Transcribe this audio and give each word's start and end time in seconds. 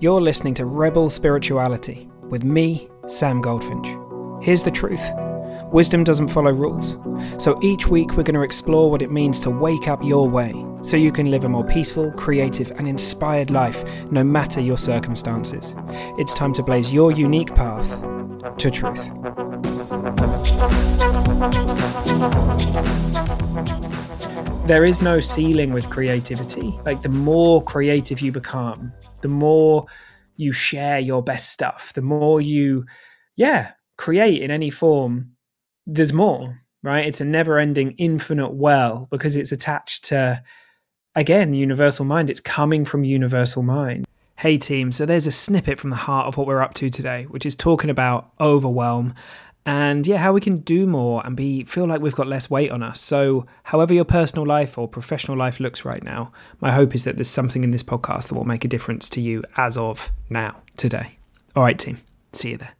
You're 0.00 0.20
listening 0.20 0.54
to 0.54 0.64
Rebel 0.64 1.10
Spirituality 1.10 2.08
with 2.28 2.44
me, 2.44 2.88
Sam 3.08 3.42
Goldfinch. 3.42 3.88
Here's 4.40 4.62
the 4.62 4.70
truth 4.70 5.04
wisdom 5.72 6.04
doesn't 6.04 6.28
follow 6.28 6.52
rules. 6.52 6.96
So 7.42 7.58
each 7.64 7.88
week 7.88 8.12
we're 8.12 8.22
going 8.22 8.36
to 8.36 8.42
explore 8.42 8.92
what 8.92 9.02
it 9.02 9.10
means 9.10 9.40
to 9.40 9.50
wake 9.50 9.88
up 9.88 10.00
your 10.04 10.28
way 10.28 10.54
so 10.82 10.96
you 10.96 11.10
can 11.10 11.32
live 11.32 11.44
a 11.44 11.48
more 11.48 11.66
peaceful, 11.66 12.12
creative, 12.12 12.70
and 12.76 12.86
inspired 12.86 13.50
life 13.50 13.84
no 14.12 14.22
matter 14.22 14.60
your 14.60 14.78
circumstances. 14.78 15.74
It's 16.16 16.32
time 16.32 16.52
to 16.54 16.62
blaze 16.62 16.92
your 16.92 17.10
unique 17.10 17.52
path 17.56 18.00
to 18.56 18.70
truth. 18.70 19.04
There 24.68 24.84
is 24.84 25.02
no 25.02 25.18
ceiling 25.18 25.72
with 25.72 25.90
creativity. 25.90 26.78
Like, 26.84 27.02
the 27.02 27.08
more 27.08 27.62
creative 27.64 28.20
you 28.20 28.30
become, 28.30 28.92
the 29.20 29.28
more 29.28 29.86
you 30.36 30.52
share 30.52 30.98
your 30.98 31.22
best 31.22 31.50
stuff, 31.50 31.92
the 31.94 32.02
more 32.02 32.40
you, 32.40 32.86
yeah, 33.36 33.72
create 33.96 34.42
in 34.42 34.50
any 34.50 34.70
form, 34.70 35.32
there's 35.86 36.12
more, 36.12 36.60
right? 36.82 37.06
It's 37.06 37.20
a 37.20 37.24
never 37.24 37.58
ending, 37.58 37.92
infinite 37.92 38.54
well 38.54 39.08
because 39.10 39.36
it's 39.36 39.52
attached 39.52 40.04
to, 40.06 40.42
again, 41.14 41.54
universal 41.54 42.04
mind. 42.04 42.30
It's 42.30 42.40
coming 42.40 42.84
from 42.84 43.04
universal 43.04 43.62
mind. 43.62 44.06
Hey, 44.36 44.56
team. 44.56 44.92
So 44.92 45.04
there's 45.04 45.26
a 45.26 45.32
snippet 45.32 45.80
from 45.80 45.90
the 45.90 45.96
heart 45.96 46.28
of 46.28 46.36
what 46.36 46.46
we're 46.46 46.62
up 46.62 46.74
to 46.74 46.90
today, 46.90 47.24
which 47.24 47.44
is 47.44 47.56
talking 47.56 47.90
about 47.90 48.30
overwhelm 48.40 49.14
and 49.68 50.06
yeah, 50.06 50.16
how 50.16 50.32
we 50.32 50.40
can 50.40 50.60
do 50.60 50.86
more 50.86 51.20
and 51.26 51.36
be 51.36 51.62
feel 51.64 51.84
like 51.84 52.00
we've 52.00 52.14
got 52.14 52.26
less 52.26 52.48
weight 52.48 52.70
on 52.70 52.82
us. 52.82 53.02
So, 53.02 53.44
however 53.64 53.92
your 53.92 54.06
personal 54.06 54.46
life 54.46 54.78
or 54.78 54.88
professional 54.88 55.36
life 55.36 55.60
looks 55.60 55.84
right 55.84 56.02
now, 56.02 56.32
my 56.58 56.72
hope 56.72 56.94
is 56.94 57.04
that 57.04 57.18
there's 57.18 57.28
something 57.28 57.62
in 57.62 57.70
this 57.70 57.82
podcast 57.82 58.28
that 58.28 58.34
will 58.34 58.46
make 58.46 58.64
a 58.64 58.68
difference 58.68 59.10
to 59.10 59.20
you 59.20 59.44
as 59.58 59.76
of 59.76 60.10
now, 60.30 60.62
today. 60.78 61.18
All 61.54 61.62
right, 61.62 61.78
team. 61.78 61.98
See 62.32 62.52
you 62.52 62.56
there. 62.56 62.72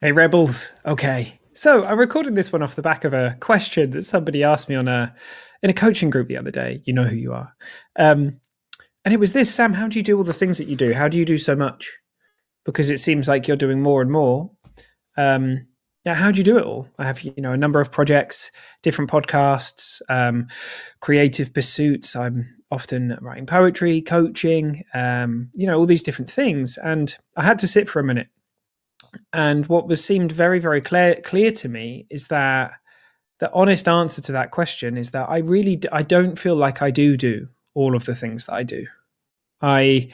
Hey, 0.00 0.10
rebels. 0.10 0.72
Okay. 0.84 1.38
So, 1.54 1.84
I 1.84 1.92
recorded 1.92 2.34
this 2.34 2.52
one 2.52 2.60
off 2.60 2.74
the 2.74 2.82
back 2.82 3.04
of 3.04 3.14
a 3.14 3.36
question 3.38 3.92
that 3.92 4.04
somebody 4.04 4.42
asked 4.42 4.68
me 4.68 4.74
on 4.74 4.88
a 4.88 5.14
in 5.62 5.70
a 5.70 5.74
coaching 5.74 6.10
group 6.10 6.26
the 6.26 6.38
other 6.38 6.50
day. 6.50 6.82
You 6.86 6.92
know 6.92 7.04
who 7.04 7.14
you 7.14 7.34
are. 7.34 7.54
Um, 7.96 8.40
and 9.04 9.14
it 9.14 9.20
was 9.20 9.32
this, 9.32 9.54
Sam, 9.54 9.74
how 9.74 9.86
do 9.86 9.96
you 9.96 10.02
do 10.02 10.18
all 10.18 10.24
the 10.24 10.32
things 10.32 10.58
that 10.58 10.66
you 10.66 10.74
do? 10.74 10.92
How 10.92 11.06
do 11.06 11.18
you 11.18 11.24
do 11.24 11.38
so 11.38 11.54
much? 11.54 11.88
Because 12.64 12.90
it 12.90 12.98
seems 12.98 13.28
like 13.28 13.46
you're 13.46 13.56
doing 13.56 13.80
more 13.80 14.02
and 14.02 14.10
more. 14.10 14.50
Um, 15.16 15.68
yeah, 16.06 16.14
how 16.14 16.30
do 16.30 16.38
you 16.38 16.44
do 16.44 16.56
it 16.56 16.64
all? 16.64 16.88
I 17.00 17.04
have 17.04 17.20
you 17.22 17.34
know 17.36 17.52
a 17.52 17.56
number 17.56 17.80
of 17.80 17.90
projects, 17.90 18.52
different 18.80 19.10
podcasts, 19.10 20.00
um, 20.08 20.46
creative 21.00 21.52
pursuits. 21.52 22.14
I'm 22.14 22.46
often 22.70 23.18
writing 23.20 23.44
poetry, 23.44 24.02
coaching, 24.02 24.84
um, 24.94 25.50
you 25.52 25.66
know, 25.66 25.76
all 25.76 25.84
these 25.84 26.04
different 26.04 26.30
things. 26.30 26.78
And 26.78 27.16
I 27.36 27.42
had 27.42 27.58
to 27.58 27.68
sit 27.68 27.88
for 27.88 27.98
a 27.98 28.04
minute. 28.04 28.28
And 29.32 29.66
what 29.66 29.88
was 29.88 30.04
seemed 30.04 30.30
very, 30.30 30.60
very 30.60 30.80
clear 30.80 31.20
clear 31.22 31.50
to 31.50 31.68
me 31.68 32.06
is 32.08 32.28
that 32.28 32.74
the 33.40 33.52
honest 33.52 33.88
answer 33.88 34.22
to 34.22 34.32
that 34.32 34.52
question 34.52 34.96
is 34.96 35.10
that 35.10 35.28
I 35.28 35.38
really 35.38 35.80
I 35.90 36.02
don't 36.02 36.38
feel 36.38 36.54
like 36.54 36.82
I 36.82 36.92
do 36.92 37.16
do 37.16 37.48
all 37.74 37.96
of 37.96 38.04
the 38.04 38.14
things 38.14 38.46
that 38.46 38.54
I 38.54 38.62
do. 38.62 38.86
I 39.60 40.10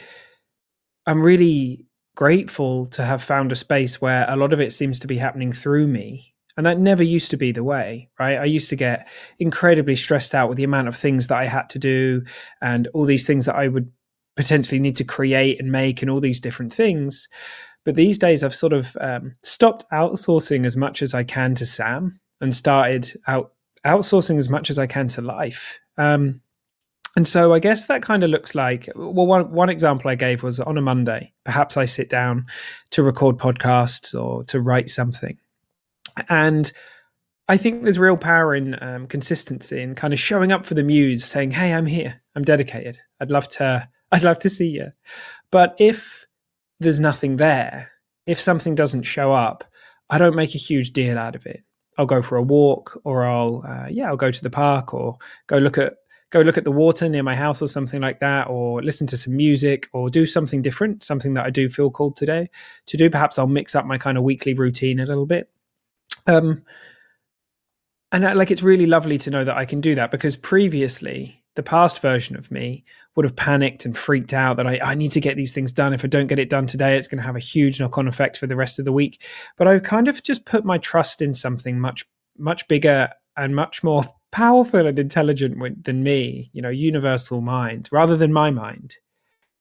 I'm 1.07 1.21
really 1.21 1.87
grateful 2.15 2.87
to 2.87 3.05
have 3.05 3.23
found 3.23 3.53
a 3.53 3.57
space 3.57 4.01
where 4.01 4.27
a 4.29 4.37
lot 4.37 4.53
of 4.53 4.61
it 4.61 4.73
seems 4.73 4.99
to 5.01 5.07
be 5.07 5.19
happening 5.19 5.53
through 5.53 5.87
me. 5.87 6.35
And 6.57 6.67
that 6.67 6.79
never 6.79 7.03
used 7.03 7.31
to 7.31 7.39
be 7.39 7.51
the 7.51 7.65
way, 7.65 8.11
right? 8.19 8.39
I 8.39 8.45
used 8.45 8.69
to 8.71 8.77
get 8.77 9.09
incredibly 9.39 9.97
stressed 9.97 10.35
out 10.35 10.49
with 10.49 10.59
the 10.59 10.65
amount 10.65 10.89
of 10.89 10.97
things 10.97 11.29
that 11.29 11.39
I 11.39 11.47
had 11.47 11.71
to 11.71 11.79
do 11.79 12.23
and 12.61 12.89
all 12.89 13.07
these 13.07 13.27
things 13.27 13.47
that 13.47 13.55
I 13.55 13.69
would 13.69 13.91
potentially 14.37 14.79
need 14.79 14.97
to 14.97 15.05
create 15.05 15.61
and 15.61 15.73
make 15.73 16.03
and 16.03 16.11
all 16.11 16.21
these 16.21 16.41
different 16.41 16.73
things. 16.73 17.27
But 17.85 17.97
these 17.97 18.19
days, 18.19 18.45
I've 18.45 18.55
sort 18.55 18.75
of 18.75 18.97
um, 19.01 19.35
stopped 19.43 19.85
outsourcing 19.93 20.67
as 20.67 20.77
much 20.77 21.03
as 21.03 21.15
I 21.15 21.25
can 21.25 21.55
to 21.57 21.67
Sam 21.67 22.21
and 22.41 22.55
started 22.55 23.19
out 23.27 23.53
outsourcing 23.87 24.39
as 24.39 24.49
much 24.49 24.71
as 24.71 24.79
I 24.79 24.87
can 24.87 25.09
to 25.09 25.23
life. 25.23 25.81
Um, 25.99 26.41
and 27.17 27.29
so 27.29 27.53
I 27.53 27.59
guess 27.59 27.87
that 27.87 28.03
kind 28.03 28.25
of 28.25 28.31
looks 28.31 28.55
like 28.55 28.89
well 28.97 29.27
one 29.27 29.51
one 29.51 29.69
example 29.69 30.11
I 30.11 30.15
gave 30.15 30.43
was 30.43 30.61
on 30.61 30.79
a 30.79 30.83
Monday. 30.83 31.33
Perhaps 31.45 31.77
I 31.77 31.85
sit 31.85 32.09
down 32.09 32.47
to 32.91 33.03
record 33.03 33.37
podcasts 33.37 34.19
or 34.19 34.45
to 34.45 34.61
write 34.61 34.89
something. 34.89 35.39
And 36.29 36.73
I 37.49 37.57
think 37.59 37.83
there's 37.83 37.99
real 37.99 38.17
power 38.17 38.55
in 38.55 38.83
um, 38.83 39.07
consistency 39.07 39.83
and 39.83 39.97
kind 39.97 40.15
of 40.15 40.21
showing 40.21 40.53
up 40.53 40.65
for 40.65 40.75
the 40.75 40.83
muse, 40.83 41.25
saying, 41.25 41.51
"Hey, 41.51 41.73
I'm 41.73 41.87
here. 41.87 42.21
I'm 42.35 42.45
dedicated. 42.45 42.99
I'd 43.21 43.31
love 43.31 43.49
to. 43.51 43.89
I'd 44.13 44.23
love 44.23 44.39
to 44.41 44.51
see 44.51 44.69
you." 44.69 44.93
But 45.51 45.75
if 45.79 46.27
there's 46.81 47.01
nothing 47.01 47.37
there, 47.37 47.91
if 48.27 48.41
something 48.41 48.75
doesn't 48.75 49.03
show 49.03 49.33
up, 49.33 49.65
I 50.09 50.19
don't 50.19 50.37
make 50.37 50.55
a 50.55 50.59
huge 50.59 50.93
deal 50.93 51.19
out 51.19 51.35
of 51.37 51.45
it. 51.45 51.63
I'll 51.99 52.07
go 52.07 52.23
for 52.23 52.37
a 52.37 52.43
walk, 52.43 52.99
or 53.05 53.25
I'll 53.25 53.63
uh, 53.67 53.89
yeah, 53.91 54.07
I'll 54.07 54.17
go 54.17 54.31
to 54.31 54.43
the 54.43 54.49
park, 54.49 54.95
or 54.95 55.19
go 55.47 55.59
look 55.59 55.77
at 55.77 55.95
go 56.33 56.41
look 56.41 56.59
at 56.59 56.65
the 56.65 56.73
water 56.73 57.09
near 57.09 57.23
my 57.23 57.37
house 57.37 57.63
or 57.63 57.69
something 57.69 58.01
like 58.01 58.19
that, 58.21 58.49
or 58.49 58.83
listen 58.83 59.07
to 59.09 59.17
some 59.17 59.37
music, 59.37 59.89
or 59.93 60.11
do 60.11 60.27
something 60.27 60.63
different, 60.63 61.05
something 61.05 61.35
that 61.35 61.47
I 61.47 61.51
do 61.51 61.69
feel 61.69 61.91
called 61.91 62.17
today 62.17 62.49
to 62.87 62.97
do. 62.97 63.11
Perhaps 63.11 63.39
I'll 63.39 63.47
mix 63.47 63.77
up 63.77 63.87
my 63.87 63.99
kind 63.99 64.19
of 64.19 64.25
weekly 64.25 64.55
routine 64.55 64.99
a 64.99 65.07
little 65.07 65.27
bit. 65.27 65.53
Um, 66.27 66.63
and 68.11 68.27
I, 68.27 68.33
like 68.33 68.51
it's 68.51 68.63
really 68.63 68.87
lovely 68.87 69.19
to 69.19 69.31
know 69.31 69.45
that 69.45 69.57
I 69.57 69.65
can 69.65 69.81
do 69.81 69.95
that 69.95 70.11
because 70.11 70.37
previously 70.37 71.43
the 71.55 71.63
past 71.63 72.01
version 72.01 72.37
of 72.37 72.51
me 72.51 72.85
would 73.15 73.25
have 73.25 73.37
panicked 73.37 73.85
and 73.85 73.97
freaked 73.97 74.33
out 74.33 74.57
that 74.57 74.67
I, 74.67 74.81
I 74.83 74.95
need 74.95 75.13
to 75.13 75.21
get 75.21 75.37
these 75.37 75.53
things 75.53 75.73
done. 75.73 75.93
If 75.93 76.05
I 76.05 76.09
don't 76.09 76.27
get 76.27 76.39
it 76.39 76.49
done 76.49 76.67
today, 76.67 76.97
it's 76.97 77.09
going 77.09 77.21
to 77.21 77.27
have 77.27 77.37
a 77.37 77.41
huge 77.41 77.79
knock 77.79 77.99
on 77.99 78.09
effect 78.09 78.39
for 78.39 78.47
the 78.47 78.57
rest 78.57 78.79
of 78.79 78.87
the 78.87 78.93
week. 78.93 79.23
But 79.59 79.69
I've 79.69 79.83
kind 79.83 80.09
of 80.09 80.23
just 80.23 80.47
put 80.47 80.65
my 80.65 80.79
trust 80.79 81.21
in 81.21 81.35
something 81.35 81.79
much, 81.79 82.07
much 82.39 82.67
bigger 82.69 83.11
and 83.37 83.55
much 83.55 83.83
more 83.83 84.05
powerful 84.33 84.87
and 84.87 84.99
intelligent 84.99 85.85
than 85.85 86.01
me, 86.01 86.51
you 86.53 86.61
know, 86.61 86.71
universal 86.71 87.41
mind, 87.41 87.89
rather 87.93 88.17
than 88.17 88.33
my 88.33 88.51
mind. 88.51 88.97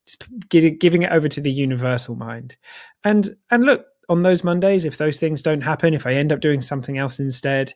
Just 0.08 0.24
giving 0.50 1.04
it 1.04 1.12
over 1.12 1.28
to 1.28 1.42
the 1.42 1.52
universal 1.52 2.16
mind. 2.16 2.58
And 3.04 3.36
and 3.52 3.64
look, 3.64 3.86
on 4.10 4.24
those 4.24 4.44
Mondays, 4.44 4.84
if 4.84 4.98
those 4.98 5.20
things 5.20 5.42
don't 5.42 5.62
happen, 5.62 5.94
if 5.94 6.08
I 6.08 6.14
end 6.14 6.34
up 6.34 6.40
doing 6.40 6.62
something 6.62 6.98
else 6.98 7.20
instead, 7.20 7.74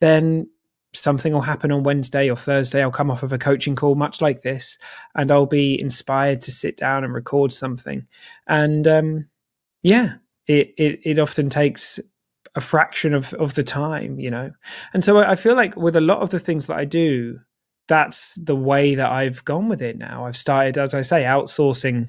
then 0.00 0.48
something 0.94 1.32
will 1.32 1.42
happen 1.42 1.70
on 1.70 1.82
Wednesday 1.82 2.30
or 2.30 2.36
Thursday. 2.36 2.82
I'll 2.82 2.90
come 2.90 3.10
off 3.10 3.22
of 3.22 3.32
a 3.32 3.38
coaching 3.38 3.76
call, 3.76 3.94
much 3.94 4.20
like 4.20 4.42
this, 4.42 4.78
and 5.14 5.30
I'll 5.30 5.46
be 5.46 5.78
inspired 5.80 6.40
to 6.42 6.50
sit 6.50 6.76
down 6.76 7.04
and 7.04 7.12
record 7.12 7.52
something. 7.52 8.06
And 8.46 8.88
um, 8.88 9.26
yeah, 9.82 10.14
it, 10.46 10.72
it 10.78 11.00
it 11.04 11.18
often 11.18 11.50
takes 11.50 12.00
a 12.56 12.60
fraction 12.60 13.14
of 13.14 13.32
of 13.34 13.54
the 13.54 13.62
time 13.62 14.18
you 14.18 14.30
know? 14.30 14.50
And 14.92 15.04
so 15.04 15.18
i 15.18 15.36
feel 15.36 15.54
like 15.54 15.76
with 15.76 15.94
a 15.94 16.00
lot 16.00 16.20
of 16.20 16.30
the 16.30 16.40
things 16.40 16.66
that 16.66 16.76
i 16.76 16.84
do 16.84 17.38
that's 17.86 18.34
the 18.34 18.56
way 18.56 18.96
that 18.96 19.10
i've 19.10 19.44
gone 19.44 19.68
with 19.68 19.80
it 19.80 19.96
now. 19.96 20.26
I've 20.26 20.36
started 20.36 20.78
as 20.78 20.94
i 20.94 21.02
say 21.02 21.22
outsourcing 21.22 22.08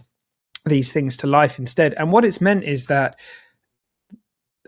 these 0.66 0.92
things 0.92 1.16
to 1.18 1.28
life 1.28 1.60
instead. 1.60 1.94
And 1.94 2.12
what 2.12 2.26
it's 2.26 2.42
meant 2.42 2.64
is 2.64 2.88
that 2.88 3.20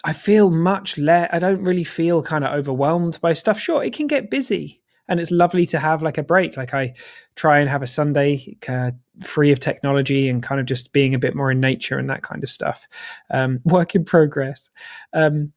i 0.04 0.14
feel 0.14 0.50
much 0.50 0.98
less 0.98 1.30
i 1.34 1.40
don't 1.40 1.64
really 1.64 1.84
feel 1.84 2.22
kind 2.22 2.44
of 2.44 2.54
overwhelmed 2.54 3.20
by 3.22 3.34
stuff. 3.34 3.60
Sure 3.60 3.84
it 3.84 3.94
can 3.94 4.08
get 4.08 4.30
busy 4.30 4.82
and 5.08 5.20
it's 5.20 5.32
lovely 5.32 5.66
to 5.66 5.80
have 5.80 6.04
like 6.04 6.18
a 6.18 6.24
break. 6.24 6.56
Like 6.56 6.74
i 6.74 6.94
try 7.36 7.60
and 7.60 7.70
have 7.70 7.82
a 7.82 7.88
sunday 7.88 8.58
uh, 8.68 8.92
free 9.24 9.52
of 9.52 9.60
technology 9.60 10.30
and 10.30 10.42
kind 10.42 10.62
of 10.62 10.68
just 10.68 10.94
being 10.94 11.14
a 11.14 11.20
bit 11.20 11.36
more 11.36 11.52
in 11.52 11.60
nature 11.60 11.98
and 11.98 12.10
that 12.10 12.24
kind 12.24 12.44
of 12.44 12.50
stuff. 12.50 12.88
Um, 13.32 13.60
work 13.66 13.96
in 13.96 14.06
progress. 14.06 14.70
Um, 15.14 15.52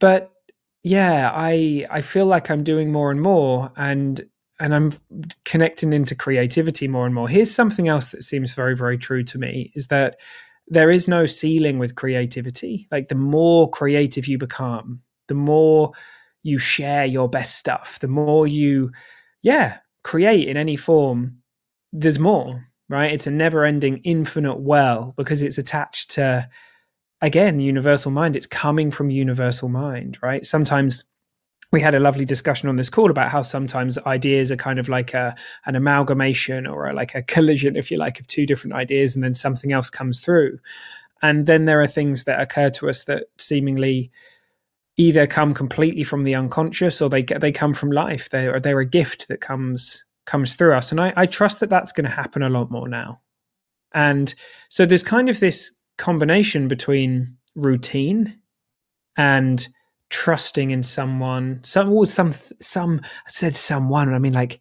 but 0.00 0.32
yeah, 0.82 1.30
I 1.34 1.86
I 1.90 2.00
feel 2.00 2.26
like 2.26 2.50
I'm 2.50 2.64
doing 2.64 2.90
more 2.92 3.10
and 3.10 3.20
more, 3.20 3.72
and 3.76 4.20
and 4.58 4.74
I'm 4.74 4.92
connecting 5.44 5.92
into 5.92 6.14
creativity 6.14 6.88
more 6.88 7.06
and 7.06 7.14
more. 7.14 7.28
Here's 7.28 7.54
something 7.54 7.88
else 7.88 8.08
that 8.08 8.24
seems 8.24 8.54
very 8.54 8.76
very 8.76 8.98
true 8.98 9.22
to 9.24 9.38
me 9.38 9.72
is 9.74 9.88
that 9.88 10.16
there 10.68 10.90
is 10.90 11.08
no 11.08 11.26
ceiling 11.26 11.78
with 11.78 11.96
creativity. 11.96 12.88
Like 12.90 13.08
the 13.08 13.14
more 13.14 13.70
creative 13.70 14.26
you 14.28 14.38
become, 14.38 15.02
the 15.28 15.34
more 15.34 15.92
you 16.42 16.58
share 16.58 17.04
your 17.04 17.28
best 17.28 17.56
stuff, 17.56 17.98
the 18.00 18.08
more 18.08 18.46
you 18.46 18.90
yeah 19.42 19.78
create 20.04 20.48
in 20.48 20.56
any 20.56 20.76
form. 20.76 21.36
There's 21.92 22.18
more, 22.18 22.66
right? 22.88 23.12
It's 23.12 23.26
a 23.26 23.30
never 23.32 23.64
ending, 23.64 23.98
infinite 24.04 24.60
well 24.60 25.12
because 25.16 25.42
it's 25.42 25.58
attached 25.58 26.12
to 26.12 26.48
again, 27.22 27.60
universal 27.60 28.10
mind, 28.10 28.36
it's 28.36 28.46
coming 28.46 28.90
from 28.90 29.10
universal 29.10 29.68
mind, 29.68 30.18
right? 30.22 30.44
Sometimes 30.44 31.04
we 31.72 31.80
had 31.80 31.94
a 31.94 32.00
lovely 32.00 32.24
discussion 32.24 32.68
on 32.68 32.76
this 32.76 32.90
call 32.90 33.10
about 33.10 33.30
how 33.30 33.42
sometimes 33.42 33.98
ideas 33.98 34.50
are 34.50 34.56
kind 34.56 34.78
of 34.78 34.88
like 34.88 35.14
a 35.14 35.36
an 35.66 35.76
amalgamation 35.76 36.66
or 36.66 36.88
a, 36.88 36.92
like 36.94 37.14
a 37.14 37.22
collision, 37.22 37.76
if 37.76 37.90
you 37.90 37.96
like, 37.96 38.18
of 38.18 38.26
two 38.26 38.46
different 38.46 38.74
ideas, 38.74 39.14
and 39.14 39.22
then 39.22 39.34
something 39.34 39.72
else 39.72 39.90
comes 39.90 40.20
through. 40.20 40.58
And 41.22 41.46
then 41.46 41.66
there 41.66 41.80
are 41.80 41.86
things 41.86 42.24
that 42.24 42.40
occur 42.40 42.70
to 42.70 42.88
us 42.88 43.04
that 43.04 43.26
seemingly 43.38 44.10
either 44.96 45.26
come 45.26 45.54
completely 45.54 46.02
from 46.02 46.24
the 46.24 46.34
unconscious 46.34 47.00
or 47.00 47.08
they 47.08 47.22
they 47.22 47.52
come 47.52 47.74
from 47.74 47.92
life. 47.92 48.30
They're 48.30 48.58
they're 48.58 48.80
a 48.80 48.86
gift 48.86 49.28
that 49.28 49.40
comes 49.40 50.04
comes 50.26 50.54
through 50.54 50.74
us. 50.74 50.90
And 50.90 51.00
I, 51.00 51.12
I 51.16 51.26
trust 51.26 51.60
that 51.60 51.70
that's 51.70 51.92
going 51.92 52.04
to 52.04 52.10
happen 52.10 52.42
a 52.42 52.50
lot 52.50 52.70
more 52.70 52.88
now. 52.88 53.20
And 53.92 54.32
so 54.68 54.86
there's 54.86 55.02
kind 55.02 55.28
of 55.28 55.40
this 55.40 55.72
combination 56.00 56.66
between 56.66 57.36
routine 57.54 58.40
and 59.16 59.68
trusting 60.08 60.70
in 60.70 60.82
someone, 60.82 61.60
some 61.62 62.06
some 62.06 62.34
some 62.60 63.00
I 63.04 63.30
said 63.30 63.54
someone, 63.54 64.12
I 64.12 64.18
mean 64.18 64.32
like 64.32 64.60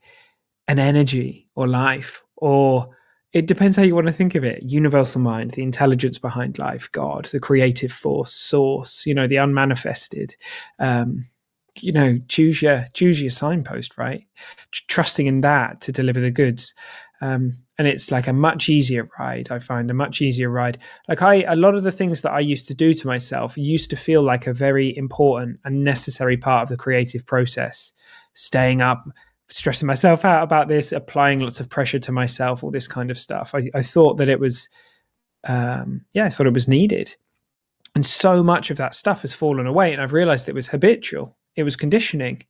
an 0.67 0.77
energy 0.79 1.47
or 1.55 1.67
life, 1.67 2.21
or 2.37 2.89
it 3.33 3.47
depends 3.47 3.77
how 3.77 3.83
you 3.83 3.95
want 3.95 4.07
to 4.07 4.13
think 4.13 4.35
of 4.35 4.43
it. 4.43 4.63
Universal 4.63 5.21
mind, 5.21 5.51
the 5.51 5.63
intelligence 5.63 6.17
behind 6.17 6.59
life, 6.59 6.91
God, 6.91 7.25
the 7.25 7.39
creative 7.39 7.91
force, 7.91 8.33
source, 8.33 9.05
you 9.05 9.13
know, 9.13 9.27
the 9.27 9.39
unmanifested. 9.39 10.35
Um, 10.77 11.25
you 11.81 11.91
know, 11.91 12.19
choose 12.27 12.61
your 12.61 12.85
choose 12.93 13.21
your 13.21 13.29
signpost, 13.29 13.97
right? 13.97 14.25
Trusting 14.71 15.27
in 15.27 15.41
that 15.41 15.79
to 15.81 15.91
deliver 15.91 16.19
the 16.19 16.31
goods. 16.31 16.73
Um, 17.21 17.51
and 17.77 17.87
it's 17.87 18.11
like 18.11 18.27
a 18.27 18.33
much 18.33 18.69
easier 18.69 19.05
ride 19.17 19.49
i 19.51 19.59
find 19.59 19.89
a 19.89 19.93
much 19.93 20.21
easier 20.21 20.49
ride. 20.49 20.77
Like 21.07 21.21
i 21.21 21.43
a 21.43 21.55
lot 21.55 21.75
of 21.75 21.83
the 21.83 21.91
things 21.91 22.21
that 22.21 22.31
i 22.31 22.39
used 22.39 22.67
to 22.67 22.73
do 22.73 22.93
to 22.93 23.07
myself 23.07 23.57
used 23.57 23.89
to 23.89 23.95
feel 23.95 24.21
like 24.21 24.47
a 24.47 24.53
very 24.53 24.95
important 24.95 25.59
and 25.65 25.83
necessary 25.83 26.37
part 26.37 26.63
of 26.63 26.69
the 26.69 26.77
creative 26.77 27.25
process. 27.25 27.91
Staying 28.33 28.81
up 28.81 29.03
stressing 29.49 29.87
myself 29.87 30.23
out 30.23 30.43
about 30.43 30.67
this 30.67 30.91
applying 30.91 31.39
lots 31.39 31.59
of 31.59 31.69
pressure 31.69 31.99
to 31.99 32.11
myself 32.11 32.63
all 32.63 32.69
this 32.69 32.87
kind 32.87 33.09
of 33.09 33.17
stuff. 33.17 33.55
I, 33.55 33.69
I 33.73 33.81
thought 33.81 34.17
that 34.17 34.29
it 34.29 34.39
was 34.39 34.69
um, 35.47 36.05
yeah 36.13 36.25
i 36.25 36.29
thought 36.29 36.47
it 36.47 36.53
was 36.53 36.67
needed. 36.67 37.15
And 37.95 38.05
so 38.05 38.43
much 38.43 38.69
of 38.69 38.77
that 38.77 38.93
stuff 38.93 39.23
has 39.23 39.33
fallen 39.33 39.67
away 39.67 39.91
and 39.93 40.01
i've 40.01 40.13
realized 40.13 40.47
it 40.47 40.55
was 40.55 40.67
habitual. 40.67 41.35
It 41.55 41.63
was 41.63 41.75
conditioning. 41.75 42.43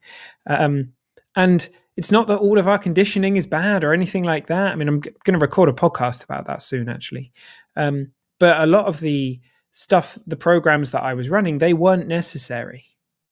Um, 0.47 0.89
and 1.35 1.67
it's 1.99 2.13
not 2.13 2.27
that 2.27 2.37
all 2.37 2.57
of 2.57 2.65
our 2.65 2.77
conditioning 2.77 3.35
is 3.35 3.45
bad 3.45 3.83
or 3.83 3.91
anything 3.91 4.23
like 4.23 4.47
that. 4.47 4.71
I 4.71 4.75
mean, 4.75 4.87
I'm 4.87 5.01
g- 5.01 5.11
going 5.25 5.37
to 5.37 5.45
record 5.45 5.67
a 5.67 5.73
podcast 5.73 6.23
about 6.23 6.47
that 6.47 6.61
soon, 6.61 6.87
actually. 6.87 7.33
Um, 7.75 8.13
but 8.39 8.57
a 8.61 8.65
lot 8.65 8.85
of 8.85 9.01
the 9.01 9.41
stuff, 9.71 10.17
the 10.25 10.37
programs 10.37 10.91
that 10.91 11.03
I 11.03 11.13
was 11.13 11.29
running, 11.29 11.57
they 11.57 11.73
weren't 11.73 12.07
necessary. 12.07 12.85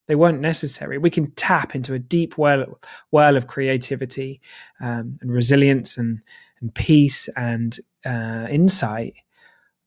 They 0.07 0.15
weren't 0.15 0.41
necessary. 0.41 0.97
We 0.97 1.09
can 1.09 1.31
tap 1.31 1.75
into 1.75 1.93
a 1.93 1.99
deep 1.99 2.37
well, 2.37 2.77
well 3.09 3.37
of 3.37 3.47
creativity 3.47 4.41
um, 4.81 5.17
and 5.21 5.31
resilience 5.31 5.97
and 5.97 6.19
and 6.59 6.75
peace 6.75 7.29
and 7.37 7.79
uh, 8.05 8.47
insight 8.49 9.13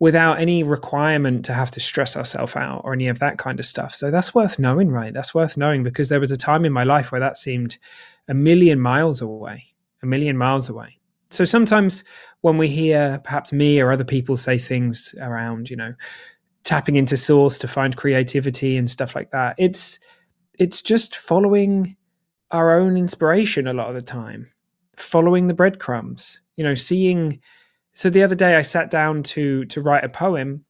without 0.01 0.41
any 0.41 0.63
requirement 0.63 1.45
to 1.45 1.53
have 1.53 1.71
to 1.71 1.79
stress 1.79 2.17
ourselves 2.17 2.57
out 2.57 2.81
or 2.85 2.95
any 2.95 3.07
of 3.07 3.19
that 3.19 3.37
kind 3.37 3.61
of 3.61 3.67
stuff. 3.67 3.95
So 3.95 4.11
that's 4.11 4.35
worth 4.35 4.59
knowing, 4.59 4.91
right? 4.91 5.13
That's 5.13 5.35
worth 5.35 5.59
knowing 5.59 5.85
because 5.85 6.09
there 6.09 6.19
was 6.19 6.31
a 6.31 6.39
time 6.39 6.65
in 6.65 6.73
my 6.73 6.85
life 6.85 7.13
where 7.13 7.21
that 7.21 7.37
seemed 7.37 7.77
a 8.27 8.35
million 8.35 8.81
miles 8.81 9.21
away, 9.21 9.67
a 10.03 10.07
million 10.07 10.39
miles 10.39 10.71
away. 10.71 10.99
So 11.29 11.45
sometimes 11.45 12.03
when 12.41 12.57
we 12.57 12.69
hear 12.69 13.21
perhaps 13.25 13.53
me 13.53 13.79
or 13.79 13.93
other 13.93 14.05
people 14.05 14.39
say 14.39 14.57
things 14.57 15.15
around, 15.21 15.69
you 15.69 15.77
know, 15.77 15.95
tapping 16.65 16.97
into 16.97 17.17
source 17.17 17.59
to 17.59 17.69
find 17.69 17.95
creativity 17.95 18.79
and 18.79 18.91
stuff 18.91 19.15
like 19.15 19.31
that, 19.33 19.55
it's 19.59 19.99
it's 20.59 20.81
just 20.83 21.17
following 21.17 21.97
our 22.51 22.79
own 22.79 22.97
inspiration 22.97 23.67
a 23.67 23.75
lot 23.75 23.89
of 23.89 23.95
the 23.95 24.03
time, 24.03 24.47
following 24.97 25.47
the 25.47 25.55
breadcrumbs, 25.55 26.41
you 26.57 26.65
know, 26.65 26.75
seeing 26.75 27.41
so 27.95 28.11
the 28.11 28.23
other 28.23 28.35
day 28.35 28.57
I 28.57 28.63
sat 28.63 28.91
down 28.91 29.23
to 29.25 29.65
to 29.67 29.81
write 29.81 30.05
a 30.05 30.09
poem. 30.09 30.65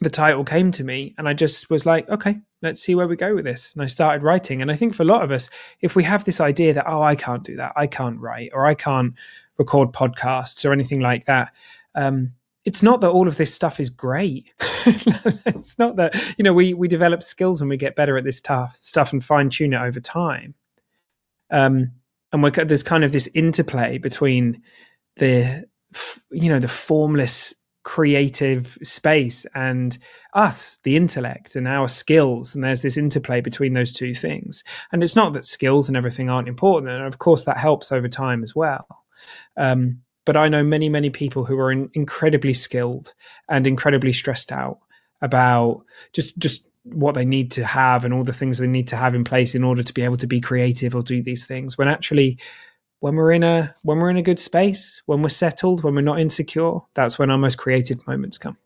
The 0.00 0.10
title 0.10 0.44
came 0.44 0.72
to 0.72 0.84
me, 0.84 1.14
and 1.18 1.28
I 1.28 1.34
just 1.34 1.70
was 1.70 1.86
like, 1.86 2.08
okay, 2.08 2.36
let's 2.62 2.82
see 2.82 2.94
where 2.94 3.06
we 3.06 3.16
go 3.16 3.34
with 3.34 3.44
this. 3.44 3.72
And 3.72 3.82
I 3.82 3.86
started 3.86 4.22
writing. 4.22 4.60
And 4.60 4.70
I 4.70 4.76
think 4.76 4.94
for 4.94 5.02
a 5.02 5.06
lot 5.06 5.22
of 5.22 5.30
us, 5.30 5.48
if 5.80 5.94
we 5.94 6.02
have 6.04 6.24
this 6.24 6.40
idea 6.40 6.74
that 6.74 6.88
oh, 6.88 7.02
I 7.02 7.14
can't 7.14 7.44
do 7.44 7.56
that, 7.56 7.72
I 7.76 7.86
can't 7.86 8.18
write, 8.18 8.50
or 8.52 8.66
I 8.66 8.74
can't 8.74 9.14
record 9.56 9.92
podcasts 9.92 10.64
or 10.64 10.72
anything 10.72 11.00
like 11.00 11.26
that. 11.26 11.52
Um, 11.94 12.32
it's 12.64 12.82
not 12.82 13.00
that 13.02 13.10
all 13.10 13.28
of 13.28 13.36
this 13.36 13.54
stuff 13.54 13.78
is 13.78 13.90
great. 13.90 14.52
it's 14.86 15.78
not 15.78 15.96
that 15.96 16.14
you 16.38 16.42
know 16.42 16.52
we 16.52 16.74
we 16.74 16.88
develop 16.88 17.22
skills 17.22 17.60
and 17.60 17.70
we 17.70 17.76
get 17.76 17.96
better 17.96 18.16
at 18.16 18.24
this 18.24 18.40
tough 18.40 18.74
stuff 18.74 19.12
and 19.12 19.22
fine 19.22 19.50
tune 19.50 19.74
it 19.74 19.80
over 19.80 20.00
time. 20.00 20.54
Um, 21.50 21.92
and 22.32 22.42
we're, 22.42 22.50
there's 22.50 22.82
kind 22.82 23.04
of 23.04 23.12
this 23.12 23.28
interplay 23.28 23.98
between 23.98 24.62
the 25.16 25.66
you 26.30 26.48
know 26.48 26.60
the 26.60 26.68
formless 26.68 27.54
creative 27.82 28.78
space 28.82 29.44
and 29.54 29.98
us 30.32 30.78
the 30.84 30.96
intellect 30.96 31.54
and 31.54 31.68
our 31.68 31.86
skills. 31.86 32.54
And 32.54 32.64
there's 32.64 32.80
this 32.80 32.96
interplay 32.96 33.42
between 33.42 33.74
those 33.74 33.92
two 33.92 34.14
things. 34.14 34.64
And 34.90 35.02
it's 35.02 35.14
not 35.14 35.34
that 35.34 35.44
skills 35.44 35.86
and 35.86 35.94
everything 35.94 36.30
aren't 36.30 36.48
important. 36.48 36.90
And 36.90 37.04
of 37.04 37.18
course 37.18 37.44
that 37.44 37.58
helps 37.58 37.92
over 37.92 38.08
time 38.08 38.42
as 38.42 38.56
well. 38.56 38.86
Um, 39.58 40.00
but 40.24 40.36
i 40.36 40.48
know 40.48 40.62
many 40.62 40.88
many 40.88 41.10
people 41.10 41.44
who 41.44 41.58
are 41.58 41.70
in, 41.70 41.90
incredibly 41.94 42.54
skilled 42.54 43.14
and 43.48 43.66
incredibly 43.66 44.12
stressed 44.12 44.52
out 44.52 44.78
about 45.22 45.84
just 46.12 46.36
just 46.38 46.66
what 46.84 47.14
they 47.14 47.24
need 47.24 47.50
to 47.50 47.64
have 47.64 48.04
and 48.04 48.12
all 48.12 48.24
the 48.24 48.32
things 48.32 48.58
they 48.58 48.66
need 48.66 48.88
to 48.88 48.96
have 48.96 49.14
in 49.14 49.24
place 49.24 49.54
in 49.54 49.64
order 49.64 49.82
to 49.82 49.94
be 49.94 50.02
able 50.02 50.18
to 50.18 50.26
be 50.26 50.40
creative 50.40 50.94
or 50.94 51.02
do 51.02 51.22
these 51.22 51.46
things 51.46 51.78
when 51.78 51.88
actually 51.88 52.38
when 53.04 53.16
we're 53.16 53.32
in 53.32 53.42
a 53.42 53.70
when 53.82 53.98
we're 53.98 54.08
in 54.08 54.16
a 54.16 54.22
good 54.22 54.38
space, 54.38 55.02
when 55.04 55.20
we're 55.20 55.28
settled, 55.28 55.84
when 55.84 55.94
we're 55.94 56.00
not 56.00 56.18
insecure, 56.18 56.78
that's 56.94 57.18
when 57.18 57.30
our 57.30 57.36
most 57.36 57.56
creative 57.58 57.98
moments 58.06 58.38
come. 58.38 58.56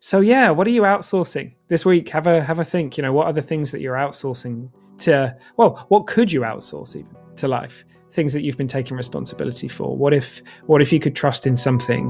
So 0.00 0.20
yeah, 0.20 0.50
what 0.50 0.66
are 0.66 0.70
you 0.70 0.82
outsourcing 0.82 1.54
this 1.68 1.86
week? 1.86 2.10
Have 2.10 2.26
a 2.26 2.44
have 2.44 2.58
a 2.58 2.64
think. 2.64 2.98
You 2.98 3.02
know, 3.04 3.14
what 3.14 3.26
are 3.26 3.32
the 3.32 3.40
things 3.40 3.70
that 3.70 3.80
you're 3.80 3.96
outsourcing 3.96 4.70
to? 4.98 5.34
Well, 5.56 5.86
what 5.88 6.06
could 6.06 6.30
you 6.30 6.42
outsource 6.42 6.94
even 6.94 7.16
to 7.36 7.48
life? 7.48 7.86
Things 8.10 8.34
that 8.34 8.42
you've 8.42 8.58
been 8.58 8.68
taking 8.68 8.98
responsibility 8.98 9.66
for. 9.66 9.96
What 9.96 10.12
if 10.12 10.42
what 10.66 10.82
if 10.82 10.92
you 10.92 11.00
could 11.00 11.16
trust 11.16 11.46
in 11.46 11.56
something 11.56 12.04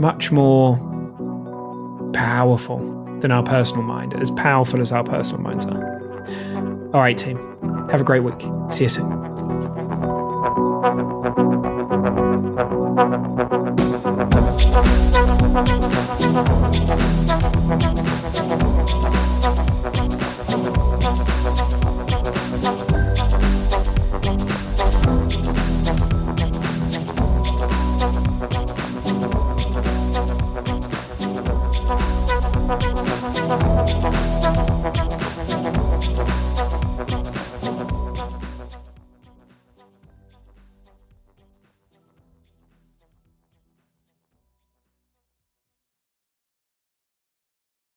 much 0.00 0.32
more 0.32 0.74
powerful 2.12 2.80
than 3.20 3.30
our 3.30 3.44
personal 3.44 3.84
mind, 3.84 4.20
as 4.20 4.32
powerful 4.32 4.80
as 4.80 4.90
our 4.90 5.04
personal 5.04 5.42
minds 5.42 5.64
are? 5.66 6.90
All 6.92 7.00
right, 7.00 7.16
team. 7.16 7.38
Have 7.90 8.00
a 8.00 8.04
great 8.04 8.22
week. 8.22 8.40
See 8.70 8.84
you 8.84 8.88
soon. 8.88 9.22